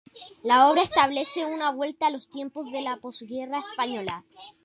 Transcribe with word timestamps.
La 0.41 0.67
obra 0.67 0.81
establece 0.81 1.45
una 1.45 1.69
vuelta 1.69 2.07
a 2.07 2.09
los 2.09 2.27
tiempos 2.27 2.71
de 2.71 2.81
la 2.81 2.97
posguerra 2.97 3.59
española. 3.59 4.25